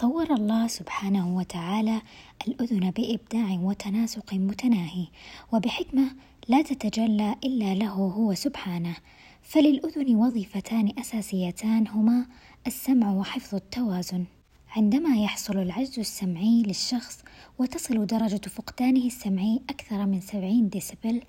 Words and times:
صور 0.00 0.34
الله 0.34 0.66
سبحانه 0.66 1.36
وتعالى 1.36 2.02
الأذن 2.48 2.90
بإبداع 2.90 3.58
وتناسق 3.62 4.34
متناهي 4.34 5.06
وبحكمة 5.52 6.16
لا 6.48 6.62
تتجلى 6.62 7.36
إلا 7.44 7.74
له 7.74 7.90
هو 7.90 8.34
سبحانه. 8.34 8.96
فللأذن 9.42 10.16
وظيفتان 10.16 10.92
أساسيتان 10.98 11.88
هما 11.88 12.26
السمع 12.66 13.12
وحفظ 13.12 13.54
التوازن. 13.54 14.24
عندما 14.76 15.16
يحصل 15.16 15.58
العجز 15.58 15.98
السمعي 15.98 16.62
للشخص 16.62 17.18
وتصل 17.58 18.06
درجة 18.06 18.48
فقدانه 18.48 19.06
السمعي 19.06 19.60
أكثر 19.70 20.06
من 20.06 20.20
70 20.20 20.68
ديسبل 20.68 21.22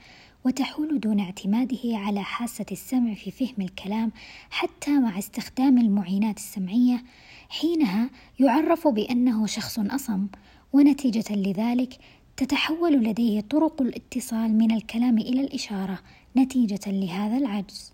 وتحول 0.46 1.00
دون 1.00 1.20
اعتماده 1.20 1.80
على 1.84 2.24
حاسة 2.24 2.66
السمع 2.72 3.14
في 3.14 3.32
فهم 3.32 3.66
الكلام 3.66 4.12
حتى 4.50 5.00
مع 5.00 5.20
استخدام 5.20 5.78
المعينات 5.78 6.38
السمعية 6.38 7.04
حينها 7.50 8.10
يعرف 8.40 8.88
بأنه 8.88 9.46
شخص 9.46 9.80
أصم 9.80 10.28
ونتيجة 10.74 11.36
لذلك 11.36 11.98
تتحول 12.38 12.94
لديه 12.94 13.42
طرق 13.42 13.82
الاتصال 13.82 14.58
من 14.58 14.72
الكلام 14.72 15.18
إلى 15.18 15.42
الإشارة 15.42 16.00
نتيجة 16.38 16.92
لهذا 16.92 17.38
العجز. 17.38 17.94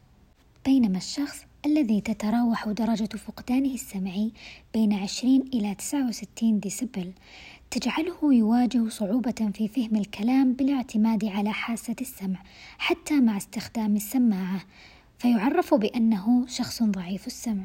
بينما 0.65 0.97
الشخص 0.97 1.45
الذي 1.65 2.01
تتراوح 2.01 2.67
درجة 2.67 3.17
فقدانه 3.17 3.73
السمعي 3.73 4.31
بين 4.73 4.93
20 4.93 5.41
إلى 5.53 5.75
69 5.75 6.59
ديسبل 6.59 7.11
تجعله 7.71 8.33
يواجه 8.33 8.89
صعوبة 8.89 9.51
في 9.53 9.67
فهم 9.67 9.95
الكلام 9.95 10.53
بالاعتماد 10.53 11.25
على 11.25 11.53
حاسة 11.53 11.95
السمع 12.01 12.43
حتى 12.77 13.19
مع 13.19 13.37
استخدام 13.37 13.95
السماعة 13.95 14.61
فيعرف 15.17 15.73
بأنه 15.73 16.47
شخص 16.47 16.83
ضعيف 16.83 17.27
السمع. 17.27 17.63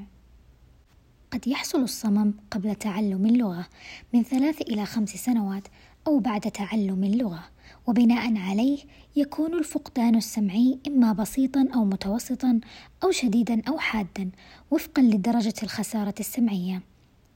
قد 1.31 1.49
يحصل 1.49 1.83
الصمم 1.83 2.35
قبل 2.51 2.75
تعلم 2.75 3.27
اللغة 3.27 3.67
من 4.13 4.23
ثلاث 4.23 4.61
إلى 4.61 4.87
خمس 4.87 5.09
سنوات 5.09 5.69
أو 6.07 6.19
بعد 6.19 6.41
تعلم 6.41 7.05
اللغة 7.05 7.45
وبناء 7.87 8.37
عليه 8.37 8.79
يكون 9.17 9.55
الفقدان 9.55 10.15
السمعي 10.15 10.79
إما 10.87 11.13
بسيطا 11.13 11.69
أو 11.75 11.85
متوسطا 11.85 12.61
أو 13.05 13.11
شديدا 13.11 13.63
أو 13.69 13.79
حادا 13.79 14.31
وفقا 14.71 15.03
لدرجة 15.03 15.55
الخسارة 15.63 16.15
السمعية. 16.21 16.92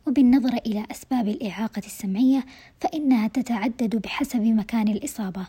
وبالنظر 0.07 0.55
إلى 0.67 0.87
أسباب 0.91 1.29
الإعاقة 1.29 1.83
السمعية 1.87 2.47
فإنها 2.81 3.29
تتعدد 3.29 3.97
بحسب 3.97 4.41
مكان 4.41 4.89
الإصابة. 4.89 5.47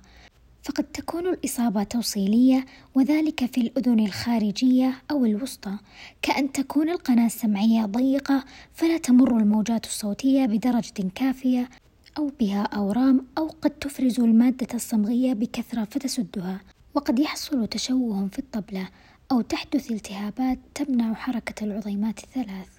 فقد 0.64 0.84
تكون 0.84 1.28
الإصابة 1.28 1.84
توصيلية 1.84 2.66
وذلك 2.96 3.46
في 3.46 3.62
الأذن 3.62 4.00
الخارجية 4.00 4.94
أو 5.12 5.26
الوسطى. 5.26 5.78
كأن 6.22 6.52
تكون 6.52 6.90
القناة 6.90 7.26
السمعية 7.26 7.86
ضيقة 7.86 8.46
فلا 8.74 8.98
تمر 8.98 9.38
الموجات 9.38 9.86
الصوتية 9.86 10.46
بدرجة 10.46 11.10
كافية 11.16 11.70
أو 12.18 12.32
بها 12.40 12.64
أورام 12.64 13.26
أو 13.38 13.48
قد 13.62 13.70
تفرز 13.70 14.20
المادة 14.20 14.68
الصمغية 14.74 15.34
بكثرة 15.34 15.84
فتسدها. 15.84 16.62
وقد 16.94 17.20
يحصل 17.20 17.68
تشوه 17.68 18.28
في 18.28 18.40
الطبلة 18.40 18.90
أو 19.32 19.42
تحدث 19.42 19.92
التهابات 19.92 20.60
تمنع 20.76 21.14
حركة 21.14 21.64
العظيمات 21.64 22.24
الثلاث. 22.24 22.77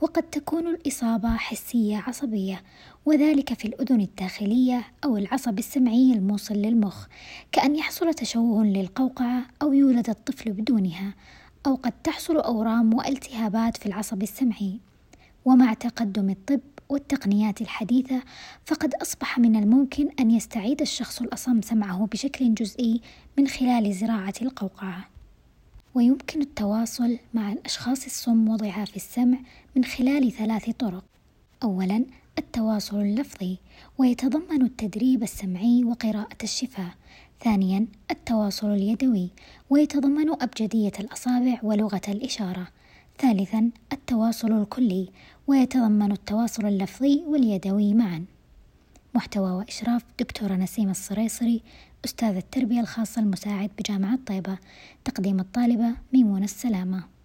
وقد 0.00 0.22
تكون 0.22 0.66
الإصابة 0.66 1.36
حسية 1.36 1.96
عصبية 1.96 2.62
وذلك 3.06 3.54
في 3.54 3.64
الأذن 3.64 4.00
الداخلية 4.00 4.84
أو 5.04 5.16
العصب 5.16 5.58
السمعي 5.58 6.12
الموصل 6.12 6.54
للمخ 6.54 7.06
كأن 7.52 7.76
يحصل 7.76 8.14
تشوه 8.14 8.64
للقوقعة 8.64 9.42
أو 9.62 9.72
يولد 9.72 10.10
الطفل 10.10 10.52
بدونها 10.52 11.14
أو 11.66 11.74
قد 11.74 11.92
تحصل 12.04 12.36
أورام 12.36 12.94
والتهابات 12.94 13.76
في 13.76 13.86
العصب 13.86 14.22
السمعي. 14.22 14.80
ومع 15.44 15.74
تقدم 15.74 16.30
الطب 16.30 16.60
والتقنيات 16.88 17.60
الحديثة 17.60 18.22
فقد 18.64 18.94
أصبح 18.94 19.38
من 19.38 19.56
الممكن 19.56 20.08
أن 20.20 20.30
يستعيد 20.30 20.80
الشخص 20.80 21.20
الأصم 21.20 21.62
سمعه 21.62 22.06
بشكل 22.12 22.54
جزئي 22.54 23.00
من 23.38 23.48
خلال 23.48 23.94
زراعة 23.94 24.34
القوقعة. 24.42 25.15
ويمكن 25.96 26.40
التواصل 26.40 27.18
مع 27.34 27.52
الأشخاص 27.52 28.04
الصم 28.04 28.48
وضعاف 28.48 28.96
السمع 28.96 29.38
من 29.76 29.84
خلال 29.84 30.32
ثلاث 30.32 30.70
طرق. 30.70 31.04
أولا 31.62 32.04
التواصل 32.38 33.00
اللفظي 33.00 33.58
ويتضمن 33.98 34.62
التدريب 34.62 35.22
السمعي 35.22 35.84
وقراءة 35.84 36.36
الشفاه 36.42 36.94
ثانيا 37.44 37.86
التواصل 38.10 38.70
اليدوي 38.70 39.30
ويتضمن 39.70 40.42
أبجدية 40.42 40.92
الأصابع 41.00 41.58
ولغة 41.62 42.00
الإشارة. 42.08 42.68
ثالثا 43.18 43.70
التواصل 43.92 44.52
الكلي 44.52 45.08
ويتضمن 45.46 46.12
التواصل 46.12 46.66
اللفظي 46.66 47.24
واليدوي 47.26 47.94
معا. 47.94 48.24
محتوى 49.16 49.50
وإشراف 49.50 50.02
دكتورة 50.20 50.52
نسيمة 50.54 50.90
الصريصري 50.90 51.62
أستاذ 52.04 52.36
التربية 52.36 52.80
الخاصة 52.80 53.22
المساعد 53.22 53.70
بجامعة 53.78 54.18
طيبة. 54.26 54.58
تقديم 55.04 55.40
الطالبة 55.40 55.96
ميمونة 56.12 56.44
السلامة. 56.44 57.15